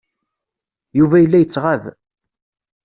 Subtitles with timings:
[0.97, 1.83] Yuba yella yettɣab.